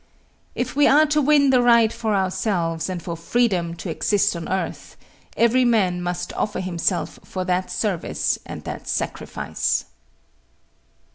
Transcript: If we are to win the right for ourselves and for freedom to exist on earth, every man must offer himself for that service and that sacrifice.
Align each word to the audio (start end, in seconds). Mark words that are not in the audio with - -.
If 0.55 0.75
we 0.75 0.87
are 0.87 1.05
to 1.05 1.21
win 1.21 1.51
the 1.51 1.61
right 1.61 1.93
for 1.93 2.15
ourselves 2.15 2.89
and 2.89 3.03
for 3.03 3.15
freedom 3.15 3.75
to 3.75 3.89
exist 3.91 4.35
on 4.35 4.49
earth, 4.49 4.97
every 5.37 5.63
man 5.63 6.01
must 6.01 6.33
offer 6.33 6.59
himself 6.59 7.19
for 7.23 7.45
that 7.45 7.69
service 7.69 8.39
and 8.43 8.63
that 8.63 8.87
sacrifice. 8.87 9.85